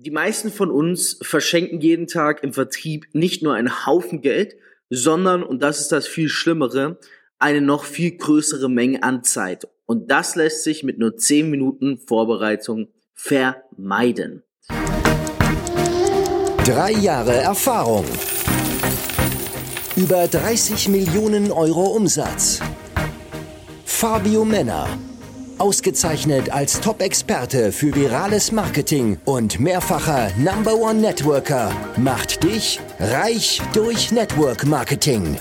Die 0.00 0.12
meisten 0.12 0.52
von 0.52 0.70
uns 0.70 1.18
verschenken 1.22 1.80
jeden 1.80 2.06
Tag 2.06 2.44
im 2.44 2.52
Vertrieb 2.52 3.08
nicht 3.14 3.42
nur 3.42 3.54
einen 3.54 3.84
Haufen 3.84 4.20
Geld, 4.20 4.54
sondern, 4.90 5.42
und 5.42 5.60
das 5.60 5.80
ist 5.80 5.90
das 5.90 6.06
viel 6.06 6.28
Schlimmere, 6.28 7.00
eine 7.40 7.60
noch 7.60 7.82
viel 7.82 8.16
größere 8.16 8.70
Menge 8.70 9.02
an 9.02 9.24
Zeit. 9.24 9.66
Und 9.86 10.08
das 10.08 10.36
lässt 10.36 10.62
sich 10.62 10.84
mit 10.84 11.00
nur 11.00 11.16
10 11.16 11.50
Minuten 11.50 11.98
Vorbereitung 11.98 12.86
vermeiden. 13.12 14.44
Drei 16.64 16.92
Jahre 16.92 17.34
Erfahrung. 17.34 18.04
Über 19.96 20.28
30 20.28 20.90
Millionen 20.90 21.50
Euro 21.50 21.86
Umsatz. 21.86 22.60
Fabio 23.84 24.44
Männer. 24.44 24.86
Ausgezeichnet 25.58 26.50
als 26.50 26.80
Top-Experte 26.80 27.72
für 27.72 27.94
virales 27.94 28.52
Marketing 28.52 29.18
und 29.24 29.58
mehrfacher 29.58 30.30
Number 30.38 30.74
One 30.74 31.00
Networker 31.00 31.72
macht 31.96 32.44
dich 32.44 32.78
reich 33.00 33.60
durch 33.74 34.12
Network 34.12 34.66
Marketing. 34.66 35.36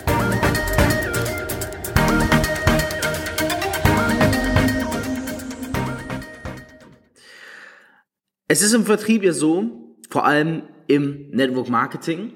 Es 8.47 8.63
ist 8.63 8.73
im 8.73 8.85
Vertrieb 8.85 9.23
ja 9.23 9.33
so, 9.33 9.95
vor 10.09 10.25
allem 10.25 10.63
im 10.87 11.29
Network 11.29 11.69
Marketing, 11.69 12.33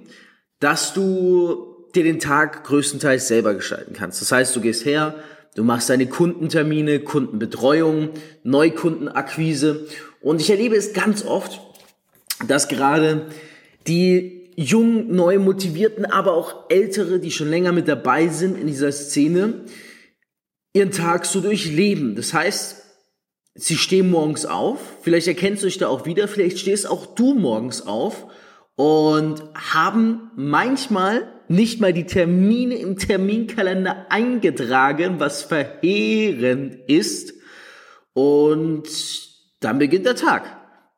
dass 0.59 0.93
du 0.93 1.87
dir 1.95 2.03
den 2.03 2.19
Tag 2.19 2.63
größtenteils 2.63 3.27
selber 3.27 3.55
gestalten 3.55 3.93
kannst. 3.93 4.21
Das 4.21 4.31
heißt, 4.31 4.55
du 4.55 4.61
gehst 4.61 4.85
her, 4.85 5.15
du 5.55 5.63
machst 5.63 5.89
deine 5.89 6.07
Kundentermine, 6.07 6.99
Kundenbetreuung, 6.99 8.09
Neukundenakquise. 8.43 9.87
Und 10.21 10.41
ich 10.41 10.49
erlebe 10.49 10.75
es 10.75 10.93
ganz 10.93 11.25
oft, 11.25 11.59
dass 12.47 12.67
gerade 12.67 13.27
die 13.87 14.49
jungen, 14.55 15.15
neu 15.15 15.39
motivierten, 15.39 16.05
aber 16.05 16.33
auch 16.33 16.69
ältere, 16.69 17.19
die 17.19 17.31
schon 17.31 17.49
länger 17.49 17.71
mit 17.71 17.87
dabei 17.87 18.27
sind 18.27 18.57
in 18.57 18.67
dieser 18.67 18.91
Szene, 18.91 19.65
ihren 20.73 20.91
Tag 20.91 21.25
so 21.25 21.41
durchleben. 21.41 22.15
Das 22.15 22.33
heißt, 22.33 22.83
sie 23.55 23.77
stehen 23.77 24.09
morgens 24.09 24.45
auf, 24.45 24.79
vielleicht 25.01 25.27
erkennst 25.27 25.63
du 25.63 25.67
dich 25.67 25.77
da 25.77 25.87
auch 25.87 26.05
wieder, 26.05 26.27
vielleicht 26.27 26.59
stehst 26.59 26.87
auch 26.87 27.05
du 27.15 27.33
morgens 27.33 27.85
auf 27.85 28.27
und 28.75 29.43
haben 29.53 30.31
manchmal 30.35 31.27
nicht 31.51 31.81
mal 31.81 31.93
die 31.93 32.05
Termine 32.05 32.75
im 32.75 32.97
Terminkalender 32.97 34.07
eingetragen, 34.09 35.19
was 35.19 35.43
verheerend 35.43 36.77
ist. 36.87 37.33
Und 38.13 38.83
dann 39.59 39.79
beginnt 39.79 40.05
der 40.05 40.15
Tag. 40.15 40.43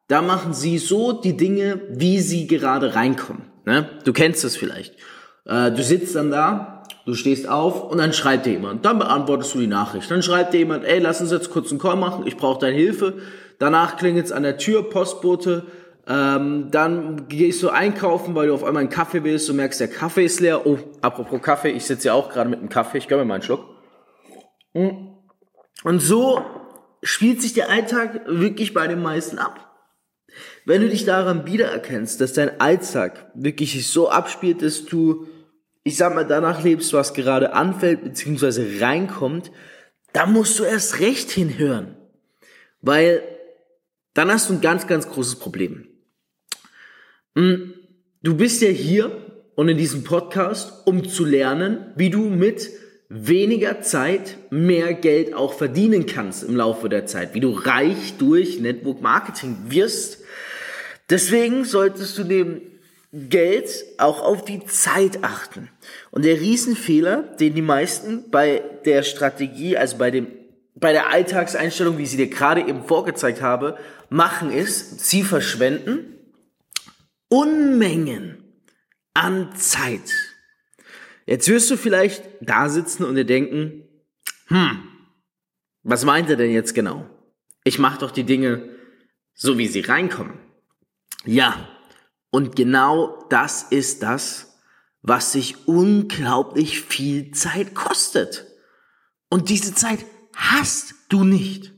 Da 0.07 0.21
machen 0.21 0.53
sie 0.53 0.77
so 0.77 1.13
die 1.13 1.37
Dinge, 1.37 1.81
wie 1.89 2.19
sie 2.19 2.47
gerade 2.47 2.95
reinkommen. 2.95 3.43
Ne? 3.65 3.89
Du 4.03 4.13
kennst 4.13 4.43
das 4.43 4.55
vielleicht. 4.55 4.95
Äh, 5.45 5.71
du 5.71 5.83
sitzt 5.83 6.15
dann 6.15 6.31
da, 6.31 6.73
Du 7.05 7.15
stehst 7.15 7.49
auf 7.49 7.91
und 7.91 7.97
dann 7.97 8.13
schreibt 8.13 8.45
dir 8.45 8.53
jemand. 8.53 8.85
Dann 8.85 8.97
beantwortest 8.97 9.53
du 9.55 9.59
die 9.59 9.67
Nachricht. 9.67 10.09
Dann 10.09 10.23
schreibt 10.23 10.53
dir 10.53 10.59
jemand, 10.59 10.85
ey, 10.85 10.99
lass 10.99 11.19
uns 11.19 11.31
jetzt 11.31 11.49
kurz 11.49 11.69
einen 11.69 11.79
Call 11.79 11.97
machen, 11.97 12.25
ich 12.25 12.37
brauche 12.37 12.59
deine 12.59 12.77
Hilfe. 12.77 13.15
Danach 13.59 13.97
klingelt 13.97 14.25
es 14.25 14.31
an 14.31 14.43
der 14.43 14.57
Tür, 14.57 14.89
Postbote. 14.89 15.65
Ähm, 16.05 16.69
dann 16.71 17.27
gehst 17.29 17.63
du 17.63 17.69
einkaufen, 17.69 18.35
weil 18.35 18.47
du 18.47 18.53
auf 18.53 18.63
einmal 18.63 18.81
einen 18.81 18.89
Kaffee 18.89 19.23
willst. 19.23 19.47
Du 19.47 19.53
merkst, 19.53 19.79
der 19.79 19.87
Kaffee 19.87 20.25
ist 20.25 20.39
leer. 20.39 20.65
Oh, 20.65 20.77
apropos 21.01 21.41
Kaffee, 21.41 21.69
ich 21.69 21.85
sitze 21.85 22.07
ja 22.07 22.13
auch 22.13 22.29
gerade 22.29 22.49
mit 22.49 22.59
einem 22.59 22.69
Kaffee. 22.69 22.97
Ich 22.97 23.07
gönne 23.07 23.23
mir 23.23 23.29
mal 23.29 23.33
einen 23.35 23.43
Schluck. 23.43 23.65
Hm. 24.73 25.15
Und 25.83 25.99
so 25.99 26.41
spielt 27.01 27.41
sich 27.41 27.53
der 27.53 27.69
Alltag 27.69 28.21
wirklich 28.25 28.73
bei 28.73 28.87
den 28.87 29.01
meisten 29.01 29.37
ab. 29.37 29.69
Wenn 30.65 30.81
du 30.81 30.89
dich 30.89 31.05
daran 31.05 31.45
wiedererkennst, 31.45 32.19
dass 32.19 32.33
dein 32.33 32.59
Alltag 32.59 33.31
wirklich 33.35 33.73
sich 33.73 33.87
so 33.87 34.09
abspielt, 34.09 34.61
dass 34.61 34.85
du 34.85 35.27
ich 35.83 35.97
sag 35.97 36.15
mal, 36.15 36.25
danach 36.25 36.63
lebst, 36.63 36.93
was 36.93 37.13
gerade 37.13 37.53
anfällt, 37.53 38.03
beziehungsweise 38.03 38.81
reinkommt, 38.81 39.51
da 40.13 40.25
musst 40.25 40.57
du 40.59 40.63
erst 40.63 40.99
recht 40.99 41.29
hinhören. 41.29 41.97
Weil 42.81 43.23
dann 44.13 44.31
hast 44.31 44.49
du 44.49 44.53
ein 44.53 44.61
ganz, 44.61 44.87
ganz 44.87 45.09
großes 45.09 45.39
Problem. 45.39 45.87
Hm, 47.35 47.73
du 48.21 48.35
bist 48.35 48.61
ja 48.61 48.69
hier 48.69 49.11
und 49.55 49.67
in 49.69 49.77
diesem 49.77 50.03
Podcast, 50.03 50.85
um 50.85 51.07
zu 51.07 51.25
lernen, 51.25 51.91
wie 51.95 52.11
du 52.11 52.29
mit 52.29 52.69
weniger 53.09 53.81
Zeit 53.81 54.37
mehr 54.51 54.93
Geld 54.93 55.33
auch 55.33 55.53
verdienen 55.53 56.05
kannst 56.05 56.43
im 56.43 56.55
Laufe 56.55 56.89
der 56.89 57.05
Zeit, 57.05 57.33
wie 57.33 57.39
du 57.39 57.51
reich 57.51 58.15
durch 58.17 58.59
Network 58.59 59.01
Marketing 59.01 59.57
wirst. 59.69 60.19
Deswegen 61.09 61.65
solltest 61.65 62.17
du 62.17 62.23
neben 62.23 62.61
Geld 63.11 63.69
auch 63.97 64.21
auf 64.21 64.45
die 64.45 64.65
Zeit 64.65 65.23
achten. 65.23 65.69
Und 66.11 66.25
der 66.25 66.39
Riesenfehler, 66.39 67.23
den 67.39 67.53
die 67.53 67.61
meisten 67.61 68.29
bei 68.31 68.63
der 68.85 69.03
Strategie, 69.03 69.77
also 69.77 69.97
bei 69.97 70.09
dem, 70.09 70.27
bei 70.75 70.91
der 70.91 71.11
Alltagseinstellung, 71.11 71.97
wie 71.97 72.03
ich 72.03 72.11
sie 72.11 72.17
dir 72.17 72.29
gerade 72.29 72.61
eben 72.61 72.83
vorgezeigt 72.83 73.41
habe, 73.41 73.77
machen 74.09 74.51
ist, 74.51 75.01
sie 75.01 75.23
verschwenden 75.23 76.12
Unmengen 77.33 78.43
an 79.15 79.55
Zeit. 79.55 80.13
Jetzt 81.25 81.47
wirst 81.47 81.71
du 81.71 81.77
vielleicht 81.77 82.23
da 82.41 82.69
sitzen 82.69 83.03
und 83.03 83.15
dir 83.15 83.25
denken, 83.25 83.87
hm, 84.49 84.83
was 85.81 86.05
meint 86.05 86.29
er 86.29 86.35
denn 86.35 86.51
jetzt 86.51 86.75
genau? 86.75 87.09
Ich 87.63 87.79
mache 87.79 87.97
doch 87.97 88.11
die 88.11 88.23
Dinge 88.23 88.69
so, 89.33 89.57
wie 89.57 89.65
sie 89.65 89.79
reinkommen. 89.79 90.37
Ja, 91.25 91.67
und 92.29 92.55
genau 92.55 93.25
das 93.31 93.63
ist 93.63 94.03
das, 94.03 94.59
was 95.01 95.31
sich 95.31 95.67
unglaublich 95.67 96.81
viel 96.81 97.31
Zeit 97.31 97.73
kostet. 97.73 98.45
Und 99.31 99.49
diese 99.49 99.73
Zeit 99.73 100.05
hast 100.35 100.93
du 101.09 101.23
nicht. 101.23 101.73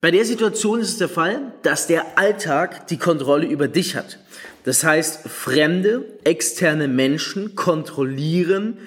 Bei 0.00 0.12
der 0.12 0.24
Situation 0.24 0.80
ist 0.80 0.90
es 0.90 0.98
der 0.98 1.08
Fall, 1.08 1.52
dass 1.62 1.88
der 1.88 2.16
Alltag 2.16 2.86
die 2.86 2.98
Kontrolle 2.98 3.46
über 3.46 3.66
dich 3.66 3.96
hat. 3.96 4.20
Das 4.64 4.84
heißt, 4.84 5.28
fremde, 5.28 6.18
externe 6.24 6.88
Menschen 6.88 7.56
kontrollieren 7.56 8.78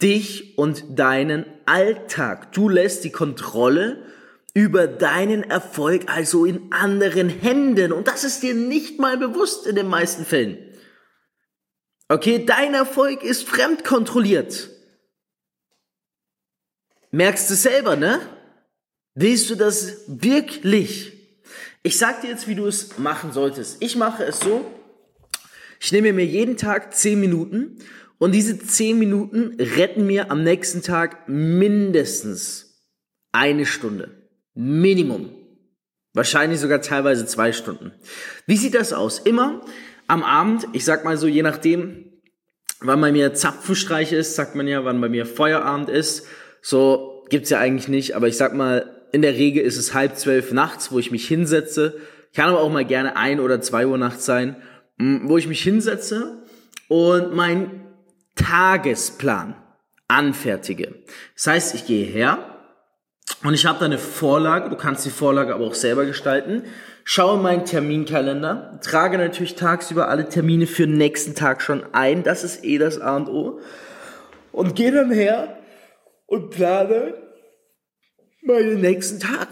dich 0.00 0.56
und 0.58 0.98
deinen 0.98 1.44
Alltag. 1.66 2.52
Du 2.52 2.68
lässt 2.68 3.04
die 3.04 3.10
Kontrolle 3.10 4.02
über 4.52 4.86
deinen 4.86 5.42
Erfolg 5.42 6.04
also 6.06 6.44
in 6.44 6.72
anderen 6.72 7.28
Händen. 7.28 7.92
Und 7.92 8.06
das 8.06 8.22
ist 8.22 8.42
dir 8.42 8.54
nicht 8.54 9.00
mal 9.00 9.18
bewusst 9.18 9.66
in 9.66 9.74
den 9.74 9.88
meisten 9.88 10.24
Fällen. 10.24 10.58
Okay, 12.08 12.44
dein 12.44 12.74
Erfolg 12.74 13.24
ist 13.24 13.48
fremdkontrolliert. 13.48 14.70
Merkst 17.10 17.50
du 17.50 17.54
selber, 17.54 17.96
ne? 17.96 18.20
Willst 19.14 19.50
du 19.50 19.54
das 19.54 20.04
wirklich? 20.06 21.12
Ich 21.82 21.98
sag 21.98 22.20
dir 22.20 22.30
jetzt, 22.30 22.46
wie 22.46 22.54
du 22.54 22.66
es 22.66 22.98
machen 22.98 23.32
solltest. 23.32 23.76
Ich 23.80 23.96
mache 23.96 24.24
es 24.24 24.40
so, 24.40 24.64
ich 25.84 25.92
nehme 25.92 26.14
mir 26.14 26.24
jeden 26.24 26.56
Tag 26.56 26.94
10 26.94 27.20
Minuten 27.20 27.76
und 28.16 28.32
diese 28.32 28.58
10 28.58 28.98
Minuten 28.98 29.60
retten 29.60 30.06
mir 30.06 30.30
am 30.30 30.42
nächsten 30.42 30.80
Tag 30.80 31.28
mindestens 31.28 32.80
eine 33.32 33.66
Stunde. 33.66 34.08
Minimum. 34.54 35.28
Wahrscheinlich 36.14 36.58
sogar 36.60 36.80
teilweise 36.80 37.26
zwei 37.26 37.52
Stunden. 37.52 37.92
Wie 38.46 38.56
sieht 38.56 38.74
das 38.74 38.94
aus? 38.94 39.18
Immer 39.18 39.60
am 40.06 40.22
Abend, 40.22 40.66
ich 40.72 40.86
sag 40.86 41.04
mal 41.04 41.18
so, 41.18 41.26
je 41.26 41.42
nachdem, 41.42 42.06
wann 42.80 43.02
bei 43.02 43.12
mir 43.12 43.34
Zapfenstreich 43.34 44.12
ist, 44.12 44.36
sagt 44.36 44.54
man 44.54 44.66
ja, 44.66 44.86
wann 44.86 45.02
bei 45.02 45.10
mir 45.10 45.26
Feierabend 45.26 45.90
ist. 45.90 46.26
So 46.62 47.26
gibt's 47.28 47.50
ja 47.50 47.58
eigentlich 47.58 47.88
nicht, 47.88 48.16
aber 48.16 48.28
ich 48.28 48.38
sag 48.38 48.54
mal, 48.54 49.04
in 49.12 49.20
der 49.20 49.34
Regel 49.34 49.62
ist 49.62 49.76
es 49.76 49.92
halb 49.92 50.16
zwölf 50.16 50.50
nachts, 50.50 50.90
wo 50.92 50.98
ich 50.98 51.10
mich 51.10 51.28
hinsetze. 51.28 52.00
Kann 52.34 52.48
aber 52.48 52.60
auch 52.60 52.72
mal 52.72 52.86
gerne 52.86 53.16
ein 53.16 53.38
oder 53.38 53.60
zwei 53.60 53.86
Uhr 53.86 53.98
nachts 53.98 54.24
sein, 54.24 54.56
wo 54.98 55.36
ich 55.38 55.48
mich 55.48 55.62
hinsetze 55.62 56.44
und 56.88 57.34
meinen 57.34 57.86
Tagesplan 58.36 59.56
anfertige. 60.08 60.94
Das 61.34 61.46
heißt, 61.46 61.74
ich 61.74 61.86
gehe 61.86 62.04
her, 62.04 62.54
und 63.42 63.54
ich 63.54 63.66
habe 63.66 63.78
da 63.78 63.84
eine 63.84 63.98
Vorlage, 63.98 64.70
du 64.70 64.76
kannst 64.76 65.04
die 65.04 65.10
Vorlage 65.10 65.54
aber 65.54 65.66
auch 65.66 65.74
selber 65.74 66.06
gestalten. 66.06 66.64
Schaue 67.04 67.38
meinen 67.38 67.64
Terminkalender, 67.64 68.80
trage 68.82 69.18
natürlich 69.18 69.54
tagsüber 69.54 70.08
alle 70.08 70.28
Termine 70.28 70.66
für 70.66 70.86
den 70.86 70.96
nächsten 70.96 71.34
Tag 71.34 71.60
schon 71.60 71.84
ein, 71.92 72.22
das 72.22 72.44
ist 72.44 72.64
eh 72.64 72.78
das 72.78 72.98
A 73.00 73.16
und 73.16 73.28
O. 73.28 73.60
Und 74.52 74.76
gehe 74.76 74.92
dann 74.92 75.10
her 75.10 75.58
und 76.26 76.50
plane 76.50 77.14
meinen 78.42 78.80
nächsten 78.80 79.20
Tag. 79.20 79.48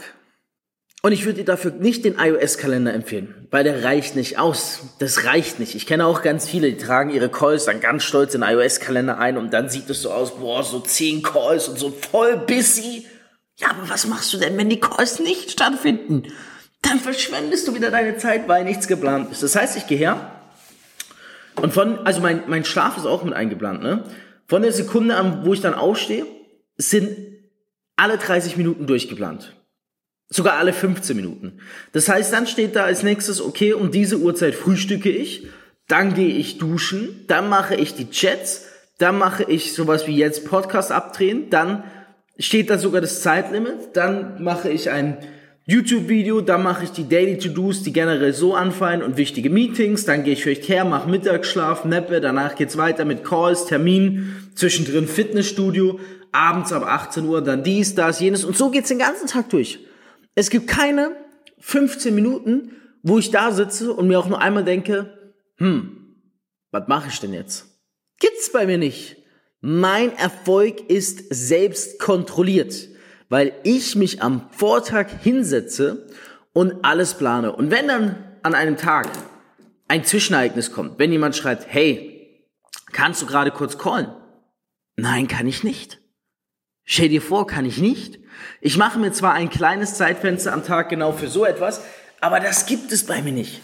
Und 1.05 1.11
ich 1.11 1.25
würde 1.25 1.41
dir 1.41 1.45
dafür 1.45 1.73
nicht 1.73 2.05
den 2.05 2.17
iOS-Kalender 2.17 2.95
empfehlen, 2.95 3.49
weil 3.51 3.65
der 3.65 3.83
reicht 3.83 4.15
nicht 4.15 4.39
aus. 4.39 4.83
Das 5.01 5.25
reicht 5.25 5.59
nicht. 5.59 5.75
Ich 5.75 5.87
kenne 5.87 6.07
auch 6.07 6.23
ganz 6.23 6.49
viele, 6.49 6.71
die 6.71 6.79
tragen 6.79 7.11
ihre 7.11 7.29
Calls 7.29 7.65
dann 7.65 7.81
ganz 7.81 8.05
stolz 8.05 8.35
in 8.35 8.43
den 8.43 8.51
iOS-Kalender 8.51 9.19
ein 9.19 9.37
und 9.37 9.53
dann 9.53 9.69
sieht 9.69 9.91
es 9.91 10.03
so 10.03 10.13
aus, 10.13 10.37
boah, 10.37 10.63
so 10.63 10.79
zehn 10.79 11.23
Calls 11.23 11.69
und 11.69 11.79
so 11.79 11.91
voll 11.91 12.37
busy. 12.37 13.05
Ja, 13.57 13.71
aber 13.71 13.89
was 13.89 14.07
machst 14.07 14.33
du 14.33 14.39
denn, 14.39 14.57
wenn 14.57 14.69
die 14.69 14.79
Calls 14.79 15.19
nicht 15.19 15.51
stattfinden? 15.51 16.33
dann 16.83 16.99
verschwendest 16.99 17.67
du 17.67 17.75
wieder 17.75 17.91
deine 17.91 18.17
Zeit, 18.19 18.49
weil 18.49 18.65
nichts 18.65 18.89
geplant 18.89 19.31
ist. 19.33 19.43
Das 19.43 19.57
heißt, 19.57 19.77
ich 19.77 19.87
gehe 19.87 19.99
her 19.99 20.33
und 21.61 21.73
von, 21.73 22.05
also 22.05 22.21
mein, 22.21 22.43
mein 22.49 22.65
Schlaf 22.65 22.97
ist 22.97 23.07
auch 23.07 23.25
mit 23.25 23.35
eingeplant, 23.35 23.83
ne? 23.83 24.05
Von 24.47 24.63
der 24.63 24.73
Sekunde 24.73 25.17
an, 25.17 25.47
wo 25.47 25.55
ich 25.55 25.61
dann 25.61 25.75
aufstehe, 25.75 26.27
sind 26.77 27.17
alle 27.97 28.19
30 28.19 28.57
Minuten 28.57 28.87
durchgeplant. 28.87 29.55
Sogar 30.33 30.55
alle 30.55 30.73
15 30.73 31.15
Minuten. 31.15 31.59
Das 31.93 32.09
heißt, 32.09 32.33
dann 32.33 32.47
steht 32.47 32.75
da 32.75 32.85
als 32.85 33.03
nächstes, 33.03 33.43
okay, 33.43 33.75
um 33.75 33.91
diese 33.91 34.19
Uhrzeit 34.19 34.55
frühstücke 34.55 35.11
ich, 35.11 35.47
dann 35.89 36.15
gehe 36.15 36.35
ich 36.35 36.57
duschen, 36.57 37.25
dann 37.27 37.51
mache 37.51 37.75
ich 37.75 37.95
die 37.95 38.09
Chats, 38.09 38.67
dann 38.97 39.19
mache 39.19 39.45
ich 39.45 39.75
sowas 39.75 40.07
wie 40.07 40.17
jetzt 40.17 40.47
Podcast 40.47 40.91
abdrehen, 40.91 41.51
dann 41.51 41.85
steht 42.39 42.71
da 42.71 42.79
sogar 42.79 43.03
das 43.03 43.21
Zeitlimit, 43.21 43.95
dann 43.95 44.43
mache 44.43 44.71
ich 44.71 44.89
ein 44.89 45.19
YouTube-Video, 45.67 46.41
dann 46.41 46.63
mache 46.63 46.85
ich 46.85 46.93
die 46.93 47.09
Daily 47.09 47.37
To-Dos, 47.37 47.83
die 47.83 47.93
generell 47.93 48.33
so 48.33 48.55
anfallen 48.55 49.03
und 49.03 49.19
wichtige 49.19 49.51
Meetings, 49.51 50.07
dann 50.07 50.25
gehe 50.25 50.33
ich 50.33 50.43
vielleicht 50.43 50.67
her, 50.67 50.87
mache 50.87 51.11
Mittagsschlaf, 51.11 51.85
Neppe, 51.85 52.23
danach 52.23 52.55
geht's 52.55 52.79
weiter 52.79 53.05
mit 53.05 53.23
Calls, 53.23 53.67
Terminen, 53.67 54.51
zwischendrin 54.55 55.07
Fitnessstudio, 55.07 56.01
abends 56.33 56.73
ab 56.73 56.85
18 56.87 57.27
Uhr, 57.27 57.43
dann 57.43 57.63
dies, 57.63 57.95
das, 57.95 58.19
jenes 58.19 58.45
und 58.45 58.57
so 58.57 58.71
geht's 58.71 58.89
den 58.89 58.99
ganzen 58.99 59.27
Tag 59.27 59.51
durch. 59.51 59.79
Es 60.35 60.51
gibt 60.51 60.67
keine 60.67 61.17
15 61.59 62.15
Minuten, 62.15 62.73
wo 63.03 63.19
ich 63.19 63.31
da 63.31 63.53
sitze 63.53 63.93
und 63.93 64.09
mir 64.09 64.19
auch 64.19 64.29
nur 64.29 64.41
einmal 64.41 64.65
denke, 64.65 65.35
hm, 65.57 66.17
was 66.71 66.89
mache 66.89 67.09
ich 67.09 67.21
denn 67.21 67.33
jetzt? 67.33 67.67
Gibt's 68.19 68.51
bei 68.53 68.67
mir 68.67 68.79
nicht. 68.79 69.17
Mein 69.61 70.17
Erfolg 70.17 70.91
ist 70.91 71.25
selbst 71.31 71.99
kontrolliert, 71.99 72.89
weil 73.29 73.53
ich 73.63 73.95
mich 73.95 74.23
am 74.23 74.49
Vortag 74.51 75.09
hinsetze 75.23 76.09
und 76.53 76.85
alles 76.85 77.15
plane. 77.15 77.55
Und 77.55 77.71
wenn 77.71 77.89
dann 77.89 78.25
an 78.43 78.55
einem 78.55 78.77
Tag 78.77 79.09
ein 79.89 80.05
Zwischenereignis 80.05 80.73
kommt, 80.73 80.99
wenn 80.99 81.13
jemand 81.13 81.37
schreibt, 81.37 81.67
hey, 81.69 82.45
kannst 82.93 83.23
du 83.23 83.27
gerade 83.27 83.51
kurz 83.51 83.79
callen? 83.79 84.13
Nein, 84.97 85.29
kann 85.29 85.47
ich 85.47 85.63
nicht. 85.63 86.02
Stell 86.85 87.09
dir 87.09 87.23
vor, 87.23 87.47
kann 87.47 87.65
ich 87.65 87.79
nicht. 87.79 88.19
Ich 88.61 88.77
mache 88.77 88.99
mir 88.99 89.13
zwar 89.13 89.35
ein 89.35 89.51
kleines 89.51 89.95
Zeitfenster 89.95 90.53
am 90.53 90.65
Tag 90.65 90.89
genau 90.89 91.13
für 91.13 91.29
so 91.29 91.45
etwas, 91.45 91.83
aber 92.21 92.41
das 92.41 92.67
gibt 92.67 92.93
es 92.93 93.05
bei 93.05 93.23
mir 93.23 93.33
nicht. 93.33 93.61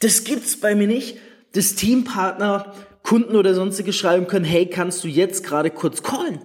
Das 0.00 0.24
gibt's 0.24 0.58
bei 0.58 0.74
mir 0.74 0.86
nicht, 0.86 1.18
dass 1.52 1.74
Teampartner, 1.74 2.74
Kunden 3.02 3.36
oder 3.36 3.54
sonstige 3.54 3.92
schreiben 3.92 4.26
können, 4.26 4.44
hey, 4.44 4.66
kannst 4.66 5.04
du 5.04 5.08
jetzt 5.08 5.44
gerade 5.44 5.70
kurz 5.70 6.02
callen? 6.02 6.40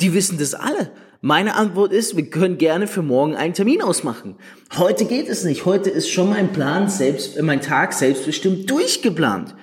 Die 0.00 0.14
wissen 0.14 0.38
das 0.38 0.54
alle. 0.54 0.92
Meine 1.20 1.54
Antwort 1.54 1.92
ist, 1.92 2.16
wir 2.16 2.28
können 2.30 2.58
gerne 2.58 2.86
für 2.86 3.02
morgen 3.02 3.34
einen 3.34 3.54
Termin 3.54 3.82
ausmachen. 3.82 4.36
Heute 4.76 5.06
geht 5.06 5.28
es 5.28 5.44
nicht. 5.44 5.64
Heute 5.64 5.90
ist 5.90 6.10
schon 6.10 6.30
mein 6.30 6.52
Plan 6.52 6.88
selbst, 6.88 7.40
mein 7.42 7.60
Tag 7.60 7.92
selbstbestimmt 7.92 8.70
durchgeplant. 8.70 9.54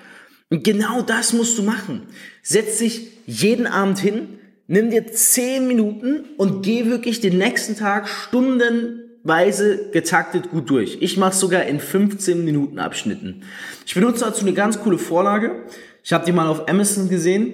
Und 0.50 0.64
genau 0.64 1.02
das 1.02 1.34
musst 1.34 1.58
du 1.58 1.64
machen. 1.64 2.08
Setz 2.42 2.80
dich 2.80 3.12
jeden 3.26 3.68
Abend 3.68 4.00
hin, 4.00 4.40
nimm 4.68 4.90
dir 4.90 5.08
zehn 5.08 5.68
Minuten 5.68 6.26
und 6.38 6.64
geh 6.64 6.86
wirklich 6.86 7.20
den 7.22 7.38
nächsten 7.38 7.76
Tag 7.76 8.08
stundenweise 8.08 9.90
getaktet 9.92 10.52
gut 10.52 10.70
durch. 10.70 10.98
Ich 11.02 11.18
mache 11.18 11.36
sogar 11.36 11.64
in 11.64 11.80
15 11.80 12.44
Minuten 12.46 12.80
Abschnitten. 12.80 13.44
Ich 13.86 13.94
benutze 13.94 14.26
dazu 14.26 14.42
eine 14.42 14.54
ganz 14.54 14.80
coole 14.80 14.98
Vorlage. 14.98 15.66
Ich 16.04 16.14
habe 16.14 16.26
die 16.26 16.32
mal 16.32 16.48
auf 16.48 16.68
Amazon 16.70 17.10
gesehen. 17.10 17.54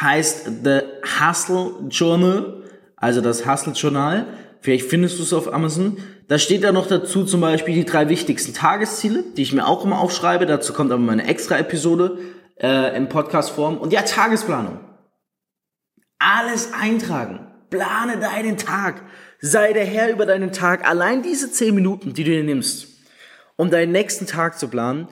Heißt 0.00 0.50
The 0.64 0.80
Hustle 1.20 1.72
Journal, 1.90 2.62
also 2.96 3.20
das 3.20 3.46
Hustle 3.46 3.74
Journal. 3.74 4.26
Vielleicht 4.62 4.88
findest 4.88 5.18
du 5.18 5.22
es 5.22 5.32
auf 5.32 5.52
Amazon. 5.52 5.98
Da 6.28 6.38
steht 6.38 6.64
da 6.64 6.72
noch 6.72 6.86
dazu 6.86 7.24
zum 7.24 7.40
Beispiel 7.40 7.74
die 7.74 7.84
drei 7.84 8.08
wichtigsten 8.08 8.54
Tagesziele, 8.54 9.24
die 9.36 9.42
ich 9.42 9.52
mir 9.52 9.66
auch 9.66 9.84
immer 9.84 10.00
aufschreibe. 10.00 10.46
Dazu 10.46 10.72
kommt 10.72 10.92
aber 10.92 11.02
meine 11.02 11.26
extra 11.26 11.58
Episode 11.58 12.18
äh, 12.56 12.96
in 12.96 13.08
Podcast-Form. 13.08 13.78
Und 13.78 13.92
ja, 13.92 14.02
Tagesplanung. 14.02 14.78
Alles 16.20 16.74
eintragen. 16.74 17.46
Plane 17.70 18.18
deinen 18.18 18.58
Tag. 18.58 19.00
Sei 19.40 19.72
der 19.72 19.86
Herr 19.86 20.10
über 20.10 20.26
deinen 20.26 20.52
Tag. 20.52 20.86
Allein 20.86 21.22
diese 21.22 21.50
zehn 21.50 21.74
Minuten, 21.74 22.12
die 22.12 22.24
du 22.24 22.30
dir 22.30 22.44
nimmst, 22.44 22.88
um 23.56 23.70
deinen 23.70 23.90
nächsten 23.90 24.26
Tag 24.26 24.58
zu 24.58 24.68
planen, 24.68 25.08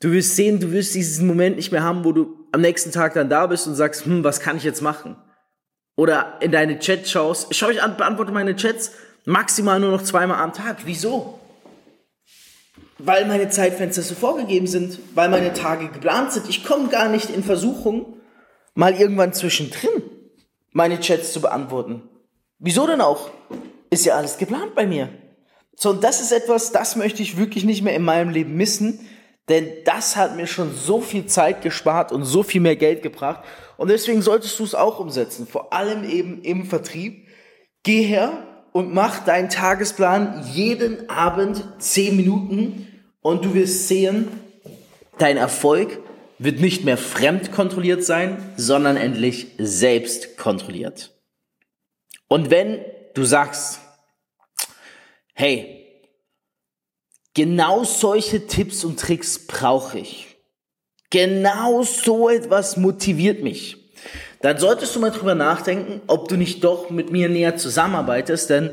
du 0.00 0.10
wirst 0.10 0.34
sehen, 0.34 0.58
du 0.58 0.72
wirst 0.72 0.96
diesen 0.96 1.28
Moment 1.28 1.56
nicht 1.56 1.70
mehr 1.70 1.84
haben, 1.84 2.04
wo 2.04 2.10
du 2.10 2.48
am 2.50 2.60
nächsten 2.60 2.90
Tag 2.90 3.14
dann 3.14 3.30
da 3.30 3.46
bist 3.46 3.68
und 3.68 3.76
sagst, 3.76 4.04
hm, 4.04 4.24
was 4.24 4.40
kann 4.40 4.56
ich 4.56 4.64
jetzt 4.64 4.82
machen? 4.82 5.16
Oder 5.94 6.38
in 6.40 6.50
deine 6.50 6.80
Chat 6.80 7.08
schaust. 7.08 7.54
Schau 7.54 7.70
ich 7.70 7.80
an, 7.80 7.96
beantworte 7.96 8.32
meine 8.32 8.56
Chats 8.56 8.92
maximal 9.26 9.78
nur 9.78 9.92
noch 9.92 10.02
zweimal 10.02 10.42
am 10.42 10.52
Tag. 10.52 10.78
Wieso? 10.86 11.38
Weil 12.98 13.26
meine 13.26 13.48
Zeitfenster 13.48 14.02
so 14.02 14.16
vorgegeben 14.16 14.66
sind, 14.66 14.98
weil 15.14 15.28
meine 15.28 15.52
Tage 15.52 15.88
geplant 15.88 16.32
sind. 16.32 16.48
Ich 16.48 16.64
komme 16.64 16.88
gar 16.88 17.08
nicht 17.08 17.30
in 17.30 17.44
Versuchung, 17.44 18.16
mal 18.74 18.94
irgendwann 18.94 19.32
zwischendrin 19.32 20.02
meine 20.72 21.00
Chats 21.00 21.32
zu 21.32 21.40
beantworten. 21.40 22.02
Wieso 22.58 22.86
denn 22.86 23.00
auch? 23.00 23.30
Ist 23.90 24.04
ja 24.04 24.16
alles 24.16 24.38
geplant 24.38 24.74
bei 24.74 24.86
mir. 24.86 25.08
So, 25.76 25.90
und 25.90 26.02
das 26.02 26.20
ist 26.20 26.32
etwas, 26.32 26.72
das 26.72 26.96
möchte 26.96 27.22
ich 27.22 27.36
wirklich 27.36 27.64
nicht 27.64 27.82
mehr 27.82 27.94
in 27.94 28.02
meinem 28.02 28.30
Leben 28.30 28.56
missen, 28.56 29.08
denn 29.48 29.68
das 29.84 30.16
hat 30.16 30.36
mir 30.36 30.46
schon 30.46 30.74
so 30.74 31.00
viel 31.00 31.26
Zeit 31.26 31.62
gespart 31.62 32.12
und 32.12 32.24
so 32.24 32.42
viel 32.42 32.60
mehr 32.60 32.76
Geld 32.76 33.02
gebracht. 33.02 33.44
Und 33.76 33.88
deswegen 33.88 34.20
solltest 34.20 34.58
du 34.58 34.64
es 34.64 34.74
auch 34.74 34.98
umsetzen, 34.98 35.46
vor 35.46 35.72
allem 35.72 36.02
eben 36.04 36.42
im 36.42 36.66
Vertrieb. 36.66 37.28
Geh 37.84 38.02
her 38.02 38.44
und 38.72 38.92
mach 38.92 39.24
deinen 39.24 39.48
Tagesplan 39.48 40.44
jeden 40.52 41.08
Abend 41.08 41.64
10 41.78 42.16
Minuten 42.16 42.86
und 43.20 43.44
du 43.44 43.54
wirst 43.54 43.88
sehen, 43.88 44.28
dein 45.16 45.36
Erfolg 45.36 46.00
wird 46.38 46.60
nicht 46.60 46.84
mehr 46.84 46.96
fremd 46.96 47.52
kontrolliert 47.52 48.04
sein, 48.04 48.52
sondern 48.56 48.96
endlich 48.96 49.48
selbst 49.58 50.36
kontrolliert. 50.36 51.10
Und 52.28 52.50
wenn 52.50 52.84
du 53.14 53.24
sagst, 53.24 53.80
hey, 55.34 55.86
genau 57.34 57.84
solche 57.84 58.46
Tipps 58.46 58.84
und 58.84 59.00
Tricks 59.00 59.46
brauche 59.46 59.98
ich. 59.98 60.36
Genau 61.10 61.82
so 61.82 62.28
etwas 62.28 62.76
motiviert 62.76 63.42
mich. 63.42 63.76
Dann 64.40 64.58
solltest 64.58 64.94
du 64.94 65.00
mal 65.00 65.10
drüber 65.10 65.34
nachdenken, 65.34 66.02
ob 66.06 66.28
du 66.28 66.36
nicht 66.36 66.62
doch 66.62 66.90
mit 66.90 67.10
mir 67.10 67.28
näher 67.28 67.56
zusammenarbeitest, 67.56 68.50
denn 68.50 68.70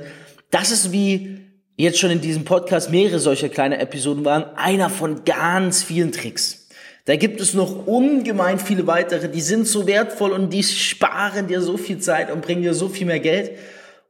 das 0.52 0.72
ist 0.72 0.92
wie 0.92 1.40
jetzt 1.78 2.00
schon 2.00 2.12
in 2.12 2.22
diesem 2.22 2.46
Podcast 2.46 2.92
mehrere 2.92 3.20
solcher 3.20 3.50
kleine 3.50 3.80
Episoden 3.80 4.26
waren, 4.26 4.44
einer 4.56 4.90
von 4.90 5.26
ganz 5.26 5.84
vielen 5.84 6.12
Tricks. 6.12 6.65
Da 7.06 7.16
gibt 7.18 7.40
es 7.40 7.54
noch 7.54 7.86
ungemein 7.86 8.58
viele 8.58 8.88
weitere, 8.88 9.30
die 9.30 9.42
sind 9.42 9.68
so 9.68 9.86
wertvoll 9.86 10.32
und 10.32 10.52
die 10.52 10.64
sparen 10.64 11.48
dir 11.48 11.62
so 11.62 11.78
viel 11.78 12.00
Zeit 12.00 12.32
und 12.32 12.42
bringen 12.42 12.64
dir 12.64 12.74
so 12.74 12.90
viel 12.90 13.06
mehr 13.06 13.20
Geld. 13.20 13.52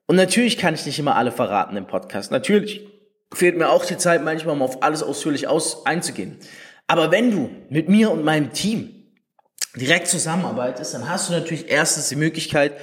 Und 0.08 0.16
natürlich 0.16 0.58
kann 0.58 0.74
ich 0.74 0.86
nicht 0.86 0.98
immer 0.98 1.18
alle 1.18 1.34
verraten 1.34 1.76
im 1.76 1.88
Podcast. 1.88 2.32
Natürlich 2.32 2.88
fehlt 3.34 3.58
mir 3.58 3.70
auch 3.70 3.84
die 3.84 3.98
Zeit, 3.98 4.24
manchmal 4.24 4.56
um 4.56 4.62
auf 4.62 4.82
alles 4.82 5.04
ausführlich 5.04 5.48
aus, 5.48 5.86
einzugehen. 5.86 6.38
Aber 6.88 7.12
wenn 7.12 7.32
du 7.32 7.50
mit 7.70 7.90
mir 7.90 8.12
und 8.12 8.24
meinem 8.24 8.54
Team 8.54 8.92
direkt 9.76 10.08
zusammenarbeitest, 10.08 10.94
dann 10.94 11.10
hast 11.10 11.28
du 11.28 11.34
natürlich 11.34 11.70
erstens 11.70 12.08
die 12.08 12.16
Möglichkeit, 12.16 12.74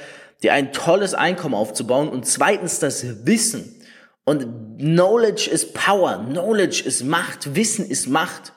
dir 0.43 0.53
ein 0.53 0.73
tolles 0.73 1.15
Einkommen 1.15 1.55
aufzubauen 1.55 2.11
und 2.11 2.27
zweitens 2.27 2.81
das 2.81 3.25
Wissen. 3.25 3.81
Und 4.25 4.79
Knowledge 4.79 5.49
is 5.51 5.73
Power, 5.73 6.27
Knowledge 6.29 6.83
ist 6.85 7.03
Macht, 7.03 7.55
Wissen 7.55 7.89
ist 7.89 8.09
Macht 8.09 8.53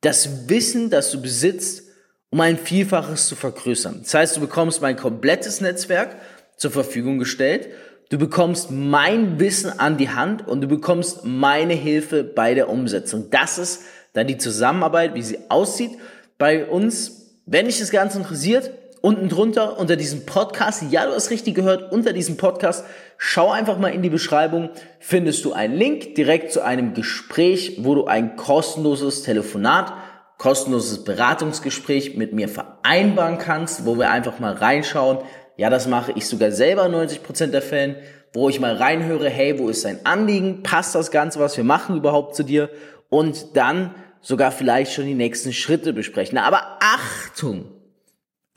das 0.00 0.48
Wissen, 0.48 0.90
das 0.90 1.10
du 1.10 1.20
besitzt, 1.20 1.84
um 2.30 2.40
ein 2.40 2.58
Vielfaches 2.58 3.26
zu 3.26 3.36
vergrößern. 3.36 4.00
Das 4.02 4.14
heißt, 4.14 4.36
du 4.36 4.40
bekommst 4.40 4.82
mein 4.82 4.96
komplettes 4.96 5.60
Netzwerk 5.60 6.16
zur 6.56 6.70
Verfügung 6.70 7.18
gestellt, 7.18 7.68
du 8.10 8.18
bekommst 8.18 8.70
mein 8.70 9.38
Wissen 9.38 9.78
an 9.78 9.96
die 9.96 10.10
Hand 10.10 10.46
und 10.46 10.60
du 10.60 10.68
bekommst 10.68 11.24
meine 11.24 11.74
Hilfe 11.74 12.24
bei 12.24 12.54
der 12.54 12.68
Umsetzung. 12.68 13.30
Das 13.30 13.58
ist 13.58 13.82
dann 14.12 14.26
die 14.26 14.38
Zusammenarbeit, 14.38 15.14
wie 15.14 15.22
sie 15.22 15.38
aussieht 15.48 15.92
bei 16.36 16.66
uns. 16.66 17.40
Wenn 17.46 17.66
dich 17.66 17.78
das 17.78 17.90
Ganze 17.90 18.18
interessiert, 18.18 18.70
unten 19.00 19.28
drunter 19.28 19.78
unter 19.78 19.96
diesem 19.96 20.26
Podcast, 20.26 20.84
ja, 20.90 21.06
du 21.06 21.12
hast 21.12 21.30
richtig 21.30 21.54
gehört, 21.54 21.92
unter 21.92 22.12
diesem 22.12 22.36
Podcast, 22.36 22.84
schau 23.16 23.50
einfach 23.50 23.78
mal 23.78 23.88
in 23.88 24.02
die 24.02 24.10
Beschreibung, 24.10 24.70
findest 24.98 25.44
du 25.44 25.52
einen 25.52 25.74
Link 25.74 26.14
direkt 26.14 26.52
zu 26.52 26.62
einem 26.62 26.94
Gespräch, 26.94 27.78
wo 27.82 27.94
du 27.94 28.06
ein 28.06 28.36
kostenloses 28.36 29.22
Telefonat, 29.22 29.92
kostenloses 30.38 31.04
Beratungsgespräch 31.04 32.16
mit 32.16 32.32
mir 32.32 32.48
vereinbaren 32.48 33.38
kannst, 33.38 33.86
wo 33.86 33.98
wir 33.98 34.10
einfach 34.10 34.38
mal 34.38 34.52
reinschauen. 34.54 35.18
Ja, 35.56 35.70
das 35.70 35.88
mache 35.88 36.12
ich 36.12 36.26
sogar 36.26 36.52
selber 36.52 36.86
90% 36.86 37.48
der 37.48 37.62
Fällen, 37.62 37.96
wo 38.32 38.48
ich 38.48 38.60
mal 38.60 38.76
reinhöre, 38.76 39.28
hey, 39.28 39.58
wo 39.58 39.68
ist 39.68 39.84
dein 39.84 40.04
Anliegen? 40.06 40.62
Passt 40.62 40.94
das 40.94 41.10
Ganze, 41.10 41.40
was 41.40 41.56
wir 41.56 41.64
machen 41.64 41.96
überhaupt 41.96 42.36
zu 42.36 42.44
dir? 42.44 42.70
Und 43.08 43.56
dann 43.56 43.94
sogar 44.20 44.52
vielleicht 44.52 44.92
schon 44.92 45.06
die 45.06 45.14
nächsten 45.14 45.52
Schritte 45.52 45.92
besprechen. 45.92 46.38
Aber 46.38 46.78
Achtung! 46.80 47.77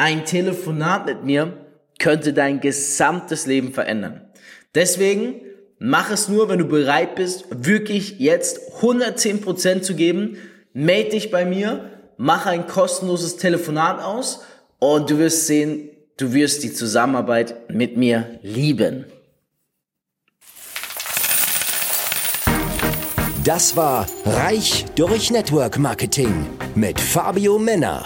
Ein 0.02 0.26
Telefonat 0.26 1.06
mit 1.06 1.24
mir 1.24 1.54
könnte 2.00 2.34
dein 2.34 2.60
gesamtes 2.60 3.46
Leben 3.46 3.72
verändern. 3.72 4.22
Deswegen 4.74 5.42
Mach 5.84 6.12
es 6.12 6.28
nur, 6.28 6.48
wenn 6.48 6.60
du 6.60 6.66
bereit 6.66 7.16
bist, 7.16 7.46
wirklich 7.50 8.20
jetzt 8.20 8.60
110% 8.82 9.82
zu 9.82 9.96
geben. 9.96 10.38
Melde 10.74 11.10
dich 11.10 11.32
bei 11.32 11.44
mir, 11.44 11.90
mach 12.18 12.46
ein 12.46 12.68
kostenloses 12.68 13.38
Telefonat 13.38 14.00
aus 14.00 14.44
und 14.78 15.10
du 15.10 15.18
wirst 15.18 15.48
sehen, 15.48 15.90
du 16.18 16.34
wirst 16.34 16.62
die 16.64 16.72
Zusammenarbeit 16.72 17.68
mit 17.72 17.98
mir 17.98 18.40
lieben. 18.44 19.06
Das 23.44 23.76
war 23.76 24.06
Reich 24.24 24.86
durch 24.94 25.32
Network 25.32 25.80
Marketing 25.80 26.46
mit 26.76 27.00
Fabio 27.00 27.58
Männer. 27.58 28.06